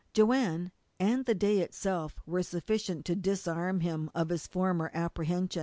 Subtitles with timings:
[0.13, 5.59] Joanne, and the day itself, were sufficient to disarm him of his former apprehension.